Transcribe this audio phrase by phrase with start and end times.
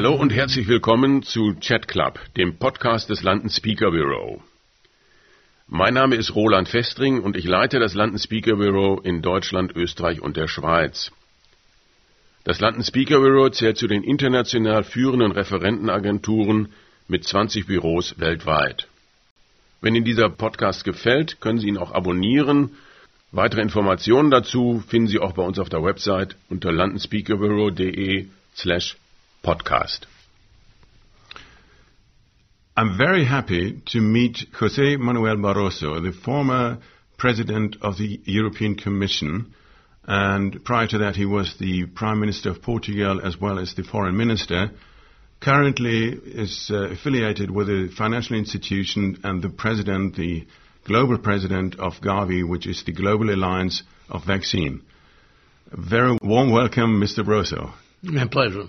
[0.00, 4.42] Hallo und herzlich willkommen zu Chat Club, dem Podcast des London Speaker Bureau.
[5.68, 10.22] Mein Name ist Roland Festring und ich leite das London Speaker Bureau in Deutschland, Österreich
[10.22, 11.12] und der Schweiz.
[12.44, 16.72] Das London Speaker Bureau zählt zu den international führenden Referentenagenturen
[17.06, 18.88] mit 20 Büros weltweit.
[19.82, 22.70] Wenn Ihnen dieser Podcast gefällt, können Sie ihn auch abonnieren.
[23.32, 28.96] Weitere Informationen dazu finden Sie auch bei uns auf der Website unter londonspeakerbureau.de slash
[29.44, 30.00] podcast.
[32.76, 36.78] I'm very happy to meet Jose Manuel Barroso, the former
[37.18, 39.54] president of the European Commission.
[40.04, 43.82] And prior to that, he was the Prime Minister of Portugal as well as the
[43.82, 44.70] Foreign Minister.
[45.40, 50.46] Currently is uh, affiliated with a financial institution and the president, the
[50.84, 54.82] global president of Gavi, which is the Global Alliance of Vaccine.
[55.72, 57.24] A very warm welcome, Mr.
[57.24, 57.72] Barroso.
[58.02, 58.68] My pleasure.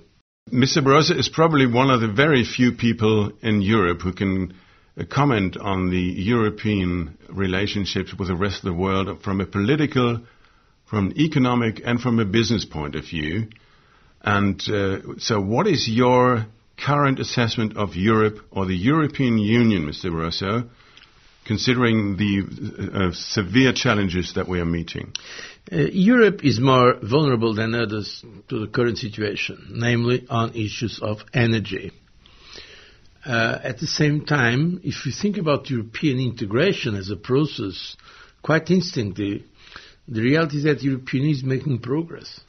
[0.49, 0.83] Mr.
[0.83, 4.53] Barroso is probably one of the very few people in Europe who can
[4.97, 10.19] uh, comment on the European relationships with the rest of the world from a political,
[10.87, 13.47] from an economic, and from a business point of view.
[14.23, 20.11] And uh, so, what is your current assessment of Europe or the European Union, Mr.
[20.11, 20.67] Barroso,
[21.45, 22.43] considering the
[22.93, 25.13] uh, severe challenges that we are meeting?
[25.71, 31.23] Uh, Europe is more vulnerable than others to the current situation, namely on issues of
[31.33, 31.91] energy.
[33.25, 37.95] Uh, at the same time, if you think about European integration as a process,
[38.41, 39.45] quite instantly,
[40.07, 42.39] the reality is that the European is making progress.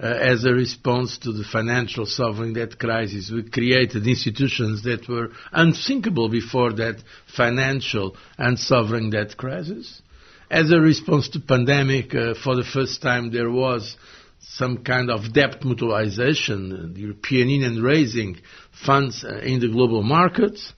[0.00, 5.30] Uh, as a response to the financial sovereign debt crisis, we created institutions that were
[5.52, 10.00] unthinkable before that financial and sovereign debt crisis.
[10.50, 13.96] As a response to pandemic, uh, for the first time there was
[14.40, 18.38] some kind of debt mutualization, the European Union raising
[18.86, 20.72] funds uh, in the global markets.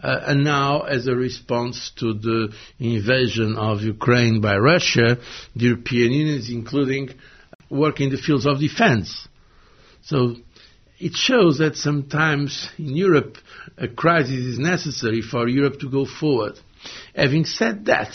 [0.00, 5.18] Uh, and now, as a response to the invasion of Ukraine by Russia,
[5.56, 7.10] the European Union is including
[7.70, 9.28] work in the fields of defense.
[10.02, 10.36] So
[10.98, 13.36] it shows that sometimes in Europe
[13.76, 16.58] a crisis is necessary for Europe to go forward.
[17.14, 18.14] Having said that,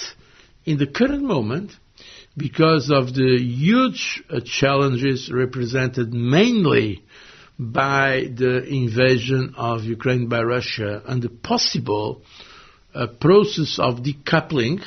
[0.66, 1.72] in the current moment,
[2.36, 7.04] because of the huge uh, challenges represented mainly
[7.60, 12.24] by the invasion of Ukraine by Russia and the possible
[12.94, 14.84] uh, process of decoupling,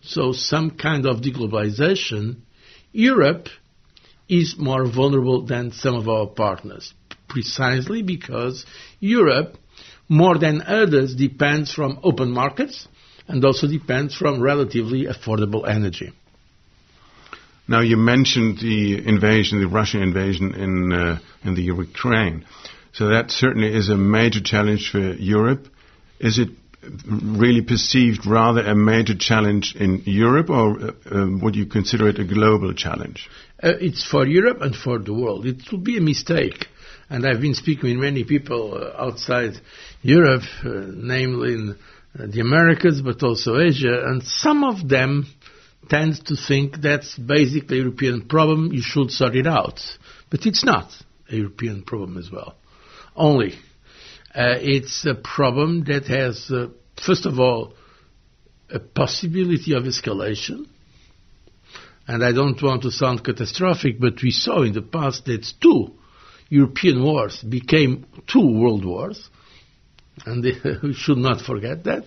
[0.00, 2.36] so some kind of deglobalization,
[2.92, 3.48] Europe
[4.28, 6.92] is more vulnerable than some of our partners,
[7.28, 8.66] precisely because
[9.00, 9.56] Europe,
[10.08, 12.88] more than others, depends from open markets
[13.26, 16.12] and also depends from relatively affordable energy.
[17.68, 22.46] Now you mentioned the invasion, the Russian invasion in uh, in the Ukraine.
[22.92, 25.68] So that certainly is a major challenge for Europe.
[26.18, 26.48] Is it
[26.82, 32.18] really perceived rather a major challenge in Europe, or uh, um, would you consider it
[32.18, 33.28] a global challenge?
[33.60, 35.46] Uh, it's for Europe and for the world.
[35.46, 36.66] It would be a mistake.
[37.10, 39.54] And I've been speaking with many people uh, outside
[40.02, 45.26] Europe, uh, namely in uh, the Americas, but also Asia, and some of them
[45.88, 49.80] tend to think that's basically a European problem, you should sort it out.
[50.30, 50.92] But it's not
[51.30, 52.56] a European problem as well.
[53.16, 53.54] Only.
[54.34, 56.68] Uh, it's a problem that has, uh,
[57.04, 57.74] first of all,
[58.70, 60.66] a possibility of escalation.
[62.08, 65.92] And I don't want to sound catastrophic, but we saw in the past that two
[66.48, 69.28] European wars became two world wars.
[70.24, 70.42] And
[70.82, 72.04] we should not forget that.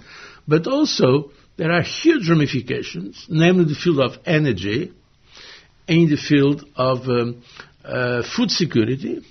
[0.48, 4.92] But also, there are huge ramifications, namely the field of energy,
[5.88, 7.44] in the field of um,
[7.86, 9.24] uh, food security.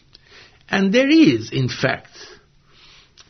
[0.69, 2.17] And there is, in fact,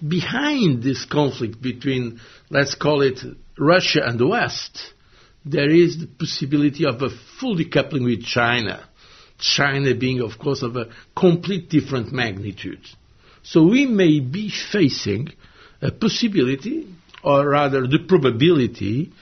[0.06, 3.20] behind this conflict between, let's call it
[3.58, 4.92] Russia and the West,
[5.45, 8.87] there is the possibility of a full decoupling with China.
[9.39, 12.81] China being, of course, of a complete different magnitude.
[13.42, 15.31] So we may be facing
[15.81, 19.13] a possibility or rather the probability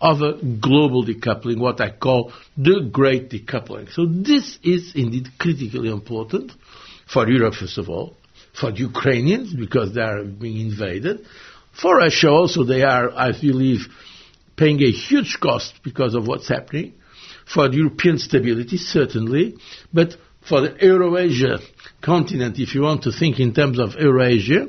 [0.00, 3.90] of a global decoupling, what I call the great decoupling.
[3.92, 6.52] So this is indeed critically important
[7.06, 8.16] for Europe, first of all,
[8.52, 11.24] for the Ukrainians, because they are being invaded.
[11.80, 13.86] For Russia also, they are, I believe,
[14.56, 16.94] paying a huge cost because of what's happening.
[17.46, 19.56] For the European stability, certainly,
[19.92, 20.16] but
[20.48, 21.58] for the Eurasia
[22.00, 24.68] continent, if you want to think in terms of Eurasia,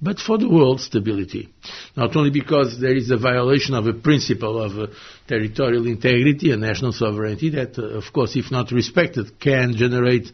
[0.00, 1.48] but for the world stability.
[1.96, 4.86] Not only because there is a violation of a principle of uh,
[5.26, 10.30] territorial integrity and national sovereignty that, uh, of course, if not respected, can generate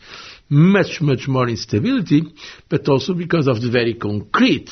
[0.49, 2.23] much, much more instability,
[2.69, 4.71] but also because of the very concrete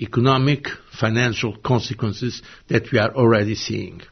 [0.00, 4.02] economic, financial consequences that we are already seeing.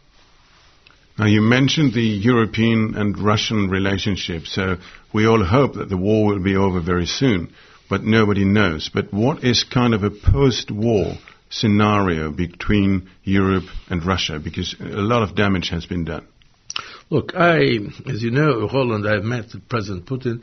[1.19, 4.79] Now, you mentioned the European and Russian relationship, so
[5.13, 7.53] we all hope that the war will be over very soon,
[7.89, 8.91] but nobody knows.
[8.93, 11.15] But what is kind of a post-war
[11.51, 14.41] scenario between Europe and Russia?
[14.41, 16.27] Because a lot of damage has been done.
[17.11, 20.43] Look, I, as you know, Roland, I've met President Putin,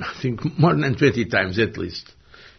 [0.00, 2.10] I think more than 20 times at least,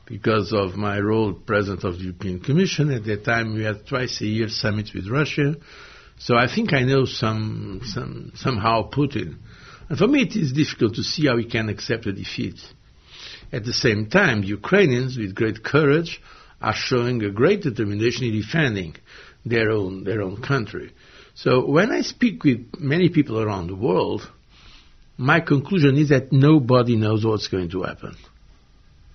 [0.05, 2.91] because of my role president of the European Commission.
[2.91, 5.55] At that time, we had twice a year summit with Russia.
[6.17, 9.37] So I think I know some, some, somehow Putin.
[9.89, 12.59] And for me, it is difficult to see how he can accept a defeat.
[13.51, 16.21] At the same time, Ukrainians, with great courage,
[16.61, 18.95] are showing a great determination in defending
[19.45, 20.93] their own, their own country.
[21.35, 24.29] So when I speak with many people around the world,
[25.17, 28.15] my conclusion is that nobody knows what's going to happen.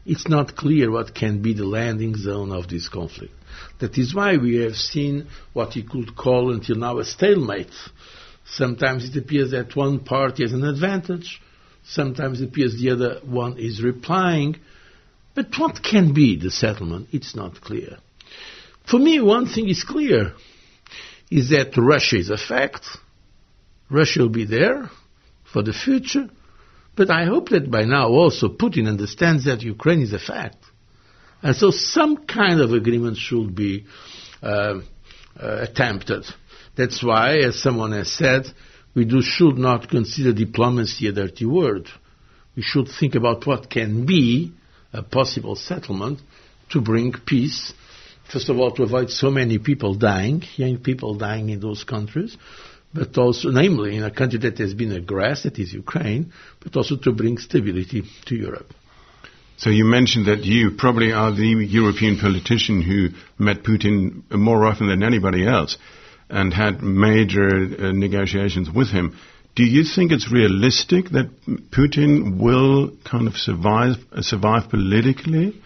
[0.07, 3.35] It's not clear what can be the landing zone of this conflict.
[3.81, 7.75] That is why we have seen what you could call until now a stalemate.
[8.47, 11.41] Sometimes it appears that one party has an advantage,
[11.85, 14.57] sometimes it appears the other one is replying.
[15.35, 17.09] But what can be the settlement?
[17.13, 17.99] It's not clear.
[18.89, 20.33] For me, one thing is clear
[21.31, 22.87] is that Russia is a fact.
[23.89, 24.91] Russia will be there
[25.53, 26.29] for the future.
[27.01, 30.59] But I hope that by now also Putin understands that Ukraine is a fact.
[31.41, 33.87] And so some kind of agreement should be
[34.43, 34.81] uh,
[35.41, 36.27] uh, attempted.
[36.77, 38.43] That's why, as someone has said,
[38.95, 41.89] we do, should not consider diplomacy a dirty word.
[42.55, 44.53] We should think about what can be
[44.93, 46.21] a possible settlement
[46.73, 47.73] to bring peace.
[48.31, 52.37] First of all, to avoid so many people dying, young people dying in those countries,
[52.93, 56.97] but also, namely, in a country that has been aggressed, that is Ukraine, but also
[56.97, 58.75] to bring stability to Europe.
[59.57, 64.89] So you mentioned that you probably are the European politician who met Putin more often
[64.89, 65.77] than anybody else
[66.31, 69.17] and had major uh, negotiations with him.
[69.55, 71.29] Do you think it's realistic that
[71.71, 75.61] Putin will kind of survive survive politically,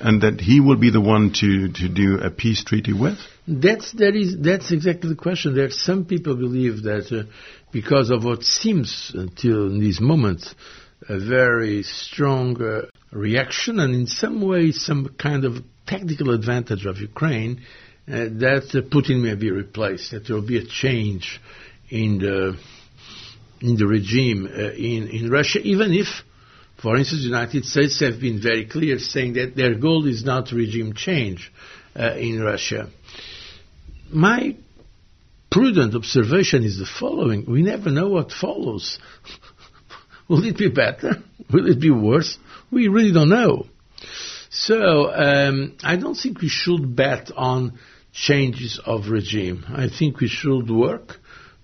[0.00, 3.18] and that he will be the one to, to do a peace treaty with?
[3.46, 5.54] That's that is that's exactly the question.
[5.54, 7.30] There, are some people believe that uh,
[7.72, 10.54] because of what seems until in this moment
[11.08, 12.82] a very strong uh,
[13.12, 17.60] reaction and in some way some kind of tactical advantage of Ukraine
[18.06, 21.40] uh, that Putin may be replaced, that there will be a change
[21.88, 22.56] in the
[23.60, 26.08] in the regime uh, in in Russia, even if,
[26.84, 30.52] for instance, the United States have been very clear saying that their goal is not
[30.52, 31.50] regime change
[31.98, 32.90] uh, in Russia.
[34.12, 34.54] My
[35.50, 38.98] prudent observation is the following: we never know what follows.
[40.28, 41.22] Will it be better?
[41.50, 42.36] Will it be worse?
[42.70, 43.64] We really don't know.
[44.50, 47.78] So um, I don't think we should bet on
[48.12, 49.64] changes of regime.
[49.68, 51.18] I think we should work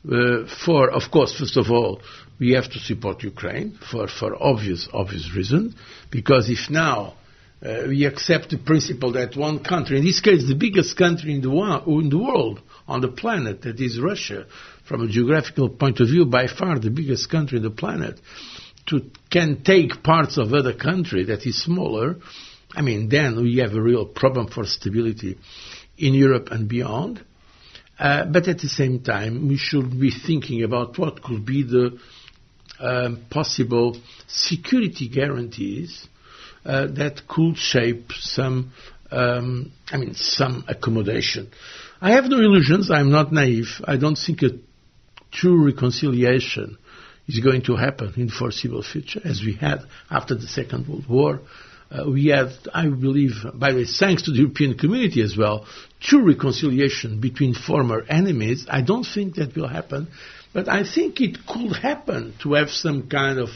[0.09, 2.01] uh, for, of course, first of all,
[2.39, 5.75] we have to support Ukraine for, for obvious obvious reasons.
[6.11, 7.15] Because if now
[7.63, 11.43] uh, we accept the principle that one country, in this case the biggest country in
[11.43, 11.51] the,
[11.87, 14.47] in the world, on the planet, that is Russia,
[14.85, 18.19] from a geographical point of view, by far the biggest country on the planet,
[18.87, 22.17] to can take parts of other country that is smaller,
[22.73, 25.39] I mean, then we have a real problem for stability
[25.99, 27.25] in Europe and beyond.
[28.01, 31.99] Uh, but at the same time, we should be thinking about what could be the
[32.79, 33.95] um, possible
[34.27, 36.09] security guarantees
[36.65, 38.73] uh, that could shape some,
[39.11, 41.51] um, I mean, some accommodation.
[42.01, 42.91] I have no illusions.
[42.91, 43.83] I'm not naive.
[43.85, 44.53] I don't think a
[45.31, 46.79] true reconciliation
[47.29, 49.81] is going to happen in the foreseeable future, as we had
[50.11, 51.41] after the Second World War.
[51.91, 55.67] Uh, we had, I believe, by the way, thanks to the European community as well,
[55.99, 58.67] true reconciliation between former enemies.
[58.71, 60.09] I don't think that will happen,
[60.53, 63.51] but I think it could happen to have some kind of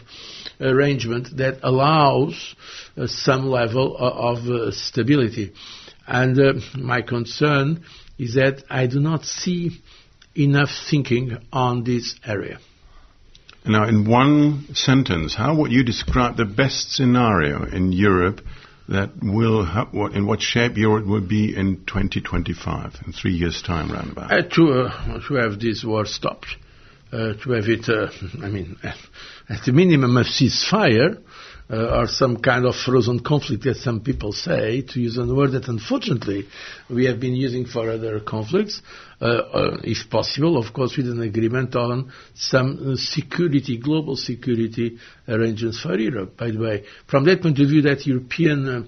[0.61, 2.57] arrangement that allows
[2.97, 5.53] uh, some level of, of uh, stability.
[6.07, 7.85] And uh, my concern
[8.19, 9.81] is that I do not see
[10.35, 12.59] enough thinking on this area.
[13.67, 18.43] Now, in one sentence, how would you describe the best scenario in Europe
[18.89, 23.63] that will, ha- what, in what shape Europe will be in 2025, in three years'
[23.63, 24.31] time, roundabout?
[24.31, 26.57] Uh, to, uh, to have this war stopped,
[27.11, 28.09] uh, to have it, uh,
[28.45, 28.77] I mean,
[29.49, 31.23] at the minimum, a ceasefire,
[31.71, 35.53] uh, or some kind of frozen conflict, as some people say, to use a word
[35.53, 36.47] that unfortunately
[36.91, 38.83] we have been using for other conflicts,
[39.21, 44.99] uh, uh, if possible, of course, with an agreement on some uh, security, global security
[45.27, 46.37] arrangements for Europe.
[46.37, 48.83] By the way, from that point of view, that European uh,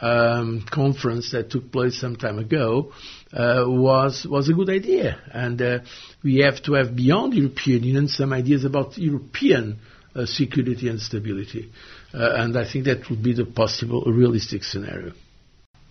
[0.00, 2.92] um, conference that took place some time ago
[3.32, 5.78] uh, was was a good idea, and uh,
[6.22, 9.78] we have to have beyond European Union some ideas about European
[10.14, 11.70] uh, security and stability,
[12.12, 15.12] uh, and I think that would be the possible realistic scenario.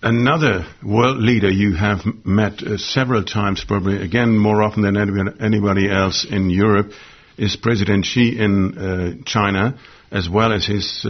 [0.02, 4.98] Another world leader you have met uh, several times, probably again more often than
[5.42, 6.92] anybody else in Europe,
[7.38, 9.80] is President Xi in uh, China,
[10.12, 11.06] as well as his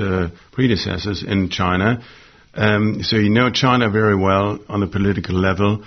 [0.52, 2.04] predecessors in China.
[2.56, 5.84] Um, so you know China very well on a political level.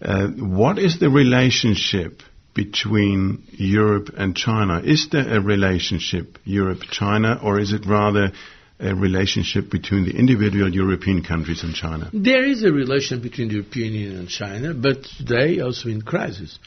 [0.00, 2.22] Uh, what is the relationship
[2.56, 4.80] between Europe and China?
[4.82, 8.32] Is there a relationship Europe-China, or is it rather
[8.80, 12.10] a relationship between the individual European countries and China?
[12.12, 16.58] There is a relation between the European Union and China, but today also in crisis.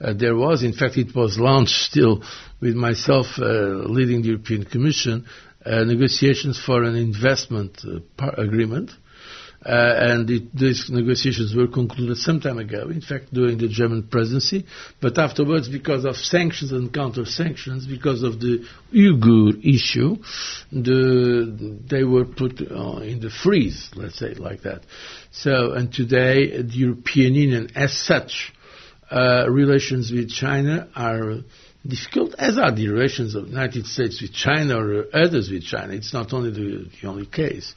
[0.00, 2.22] Uh, there was, in fact, it was launched still
[2.60, 3.42] with myself uh,
[3.98, 5.26] leading the European Commission,
[5.66, 8.90] uh, negotiations for an investment uh, agreement
[9.64, 14.08] uh, and it, these negotiations were concluded some time ago, in fact, during the German
[14.08, 14.66] presidency.
[15.00, 20.16] But afterwards, because of sanctions and counter-sanctions, because of the Uyghur issue,
[20.70, 24.82] the, they were put uh, in the freeze, let's say like that.
[25.30, 28.52] So, and today, the European Union, as such,
[29.10, 31.36] uh, relations with China are
[31.86, 35.94] difficult, as are the relations of the United States with China or others with China.
[35.94, 37.74] It's not only the, the only case.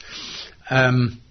[0.70, 1.22] Um,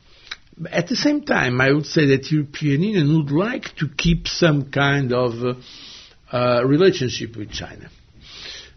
[0.70, 4.70] at the same time, I would say that European Union would like to keep some
[4.70, 5.54] kind of uh,
[6.32, 7.90] uh, relationship with China.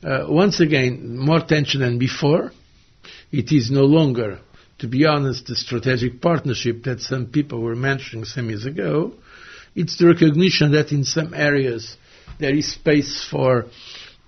[0.04, 2.52] Uh, once again, more tension than before.
[3.32, 4.40] It is no longer,
[4.80, 9.14] to be honest, the strategic partnership that some people were mentioning some years ago.
[9.76, 11.96] It's the recognition that in some areas
[12.40, 13.66] there is space for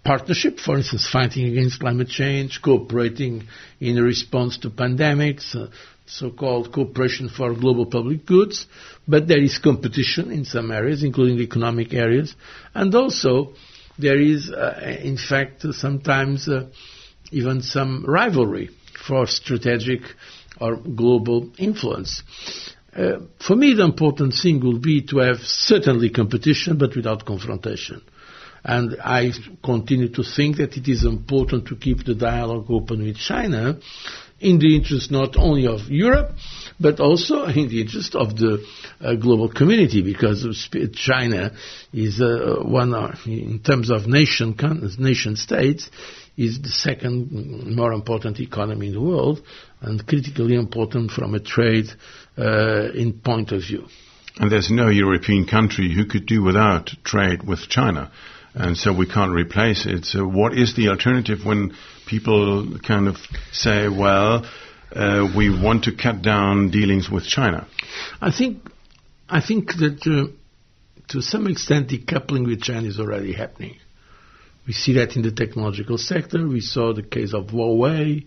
[0.04, 3.48] partnership, for instance, fighting against climate change, cooperating
[3.80, 5.68] in response to pandemics, uh,
[6.12, 8.68] so-called cooperation for global public goods,
[9.08, 12.36] but there is competition in some areas, including economic areas,
[12.74, 13.54] and also
[13.98, 16.68] there is, uh, in fact, sometimes uh,
[17.32, 18.70] even some rivalry
[19.08, 20.02] for strategic
[20.60, 22.24] or global influence.
[22.96, 28.02] Uh, for me, the important thing will be to have certainly competition, but without confrontation.
[28.64, 29.32] And I
[29.64, 33.80] continue to think that it is important to keep the dialogue open with China
[34.42, 36.32] in the interest not only of Europe,
[36.80, 38.66] but also in the interest of the
[39.00, 40.46] uh, global community, because
[40.94, 41.52] China
[41.94, 44.56] is uh, one, uh, in terms of nation
[44.98, 45.90] nation states,
[46.38, 49.42] is the second more important economy in the world,
[49.82, 51.86] and critically important from a trade
[52.38, 53.86] uh, in point of view.
[54.38, 58.12] And there's no European country who could do without trade with China
[58.54, 60.06] and so we can't replace it.
[60.06, 61.74] So what is the alternative when
[62.06, 63.18] people kind of
[63.52, 64.46] say, well,
[64.94, 67.68] uh, we want to cut down dealings with China?
[68.22, 68.70] I think,
[69.30, 70.32] I think that uh,
[71.10, 73.78] to some extent decoupling with China is already happening.
[74.68, 76.48] We see that in the technological sector.
[76.48, 78.26] We saw the case of Huawei.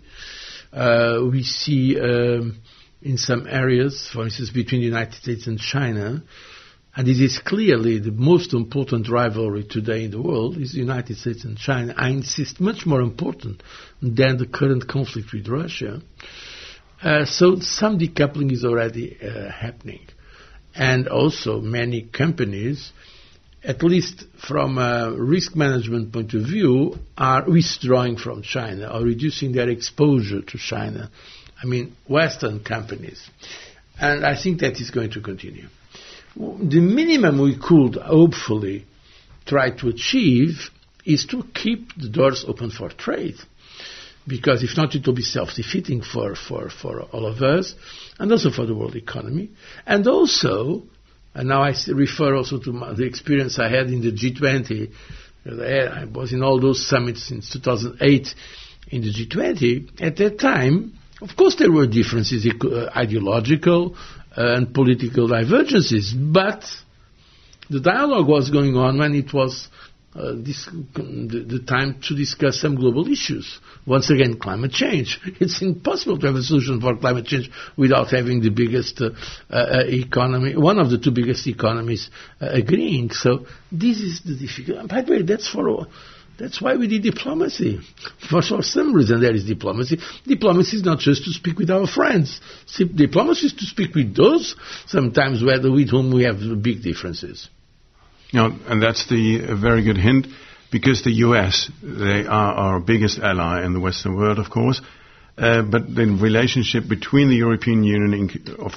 [0.72, 2.60] Uh, we see um,
[3.00, 6.22] in some areas, for instance, between the United States and China,
[6.96, 11.16] and it is clearly the most important rivalry today in the world is the United
[11.16, 11.92] States and China.
[11.96, 13.62] I insist, much more important
[14.00, 16.00] than the current conflict with Russia.
[17.02, 20.06] Uh, so some decoupling is already uh, happening.
[20.72, 22.92] And also many companies,
[23.64, 29.50] at least from a risk management point of view, are withdrawing from China or reducing
[29.50, 31.10] their exposure to China.
[31.60, 33.28] I mean, Western companies.
[33.98, 35.66] And I think that is going to continue
[36.36, 38.86] the minimum we could hopefully
[39.46, 40.70] try to achieve
[41.04, 43.36] is to keep the doors open for trade.
[44.26, 47.74] Because if not, it will be self-defeating for, for, for all of us
[48.18, 49.50] and also for the world economy.
[49.86, 50.82] And also,
[51.34, 54.92] and now I refer also to my, the experience I had in the G20.
[55.46, 58.34] I was in all those summits since 2008
[58.88, 60.00] in the G20.
[60.00, 63.96] At that time, of course, there were differences, uh, ideological,
[64.36, 66.64] and political divergences, but
[67.70, 69.68] the dialogue was going on when it was
[70.14, 73.58] uh, this, the, the, time to discuss some global issues.
[73.84, 75.18] Once again, climate change.
[75.40, 79.10] It's impossible to have a solution for climate change without having the biggest uh,
[79.50, 82.10] uh, economy, one of the two biggest economies
[82.40, 83.10] uh, agreeing.
[83.10, 84.88] So this is the difficult.
[84.88, 85.88] By the way, that's for
[86.38, 87.80] That's why we did diplomacy.
[88.28, 89.98] For, some reason there is diplomacy.
[90.26, 92.40] Diplomacy is not just to speak with our friends.
[92.76, 97.48] Diplomacy is to speak with those sometimes with whom we have big differences.
[98.32, 100.26] Yeah, and that's the very good hint
[100.72, 101.70] because the U.S.
[101.82, 104.80] they are our biggest ally in the Western world, of course.
[105.38, 108.28] Uh, but the relationship between the European Union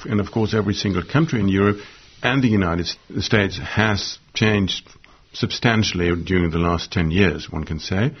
[0.08, 1.78] and, of course, every single country in Europe
[2.22, 2.86] and the United
[3.20, 4.88] States has changed
[5.32, 8.12] substantially during the last 10 years, one can say.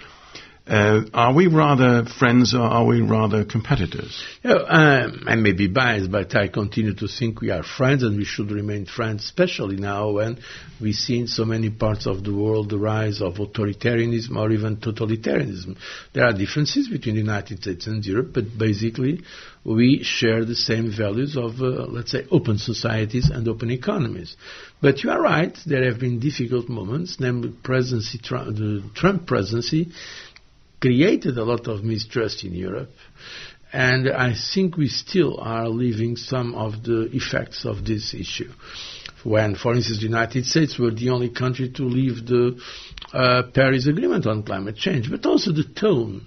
[0.68, 4.22] Uh, are we rather friends or are we rather competitors?
[4.42, 8.02] You know, um, I may be biased, but I continue to think we are friends
[8.02, 10.38] and we should remain friends, especially now when
[10.78, 14.76] we see in so many parts of the world the rise of authoritarianism or even
[14.76, 15.78] totalitarianism.
[16.12, 19.22] There are differences between the United States and Europe, but basically
[19.64, 24.36] we share the same values of, uh, let's say, open societies and open economies.
[24.80, 29.92] But you are right, there have been difficult moments, namely presidency, the Trump presidency
[30.80, 32.90] created a lot of mistrust in Europe.
[33.72, 38.50] And I think we still are living some of the effects of this issue.
[39.24, 42.58] When, for instance, the United States were the only country to leave the
[43.12, 46.26] uh, Paris Agreement on climate change, but also the tone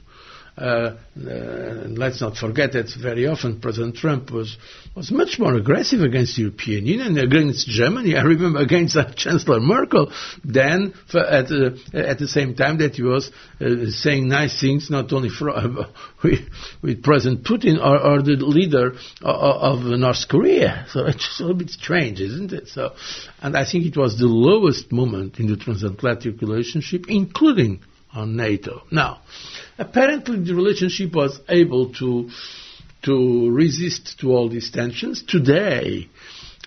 [0.58, 4.58] uh, uh, let's not forget that very often President Trump was,
[4.96, 10.12] was much more aggressive against the European Union, against Germany, I remember against Chancellor Merkel,
[10.43, 13.31] than at, uh, at the same time that he was
[13.62, 15.51] uh, saying nice things, not only for,
[16.24, 16.39] with,
[16.81, 20.86] with, President Putin or, or the leader of, of, North Korea.
[20.89, 22.67] So it's just a little bit strange, isn't it?
[22.67, 22.93] So,
[23.41, 27.81] and I think it was the lowest moment in the transatlantic relationship, including
[28.13, 28.84] on NATO.
[28.91, 29.22] Now,
[29.77, 32.30] apparently the relationship was able to
[33.03, 35.24] to resist to all these tensions.
[35.24, 36.08] Today,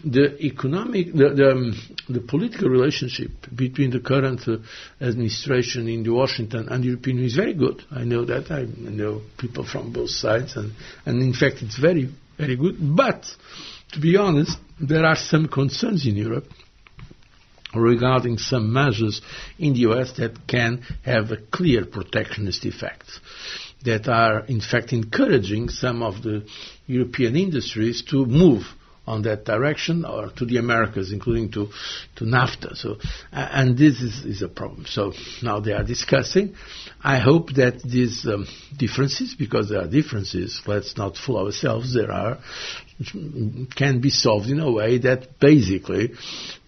[0.05, 1.75] the economic, the, the, um,
[2.09, 4.57] the political relationship between the current uh,
[5.01, 7.83] administration in Washington and the European Union is very good.
[7.91, 8.51] I know that.
[8.51, 10.73] I know people from both sides, and,
[11.07, 12.77] and in fact, it's very, very good.
[12.81, 13.25] But,
[13.93, 16.49] to be honest, there are some concerns in Europe
[17.81, 19.21] regarding some measures
[19.59, 23.05] in the US that can have a clear protectionist effect
[23.85, 26.47] that are in fact encouraging some of the
[26.87, 28.65] European industries to move
[29.07, 31.69] on that direction or to the Americas, including to,
[32.17, 32.77] to NAFTA.
[32.77, 32.97] So,
[33.33, 34.87] and this is, is, a problem.
[34.87, 35.13] So
[35.43, 36.55] now they are discussing.
[37.03, 42.11] I hope that these um, differences, because there are differences, let's not fool ourselves, there
[42.11, 42.39] are,
[43.77, 46.09] can be solved in a way that basically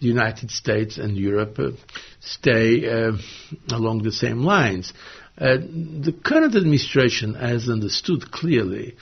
[0.00, 1.70] the United States and Europe uh,
[2.20, 3.12] stay uh,
[3.70, 4.92] along the same lines.
[5.38, 8.96] Uh, the current administration has understood clearly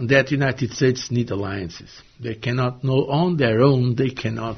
[0.00, 1.90] that United States need alliances.
[2.18, 4.56] They cannot, no, on their own, they cannot,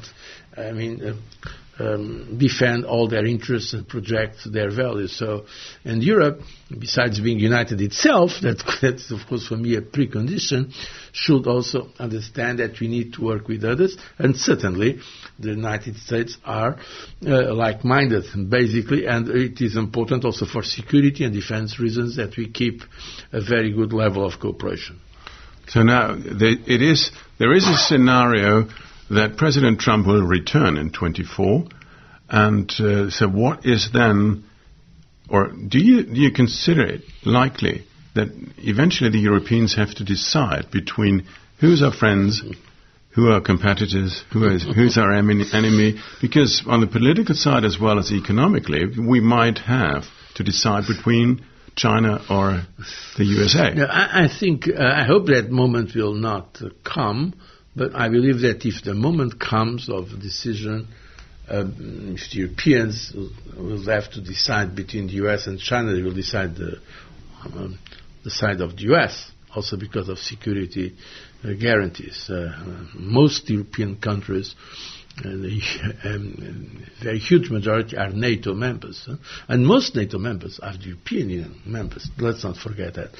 [0.57, 1.14] I mean, uh,
[1.79, 5.16] um, defend all their interests and project their values.
[5.16, 5.47] So,
[5.85, 6.40] and Europe,
[6.79, 10.73] besides being united itself, that, that's of course for me a precondition,
[11.12, 15.01] should also understand that we need to work with others, and certainly
[15.38, 16.79] the United States are
[17.27, 22.49] uh, like-minded, basically, and it is important also for security and defense reasons that we
[22.51, 22.83] keep
[23.33, 25.01] a very good level of cooperation.
[25.68, 28.68] So now it is, there is a scenario
[29.11, 31.64] that President Trump will return in 24.
[32.29, 34.44] And uh, so what is then,
[35.29, 40.70] or do you, do you consider it likely that eventually the Europeans have to decide
[40.70, 41.27] between
[41.61, 42.42] who's our friends,
[43.11, 46.00] who are competitors, who is, who's our enemy?
[46.20, 50.05] Because on the political side as well as economically, we might have
[50.37, 51.44] to decide between
[51.76, 52.62] China or
[53.16, 53.74] the USA.
[53.74, 57.34] No, I, I, think, uh, I hope that moment will not uh, come
[57.76, 60.87] but I believe that if the moment comes of decision,
[61.48, 63.12] uh, if the Europeans
[63.56, 66.78] will have to decide between the US and China, they will decide the,
[67.44, 67.78] um,
[68.22, 70.94] the side of the US, also because of security
[71.42, 72.30] uh, guarantees.
[72.30, 72.52] Uh,
[72.94, 74.54] most European countries
[75.22, 79.16] and a um, very huge majority are NATO members, huh?
[79.48, 82.09] and most NATO members are the European Union members.
[82.18, 83.11] Let's not forget that.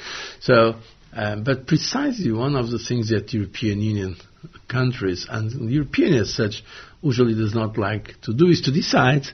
[0.41, 0.75] So,
[1.13, 4.17] um, but precisely one of the things that European Union
[4.69, 6.63] countries, and the European as such
[7.03, 9.27] usually does not like to do is to decide.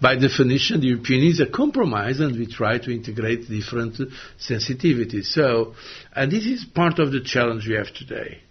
[0.00, 3.98] By definition, the European Union is a compromise, and we try to integrate different
[4.38, 5.26] sensitivities.
[5.26, 5.74] So,
[6.14, 8.42] and this is part of the challenge we have today.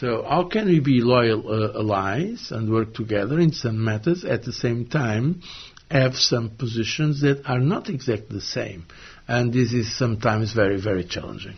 [0.00, 4.42] So, how can we be loyal uh, allies and work together in some matters at
[4.42, 5.42] the same time?
[5.88, 8.86] Have some positions that are not exactly the same,
[9.28, 11.56] and this is sometimes very, very challenging.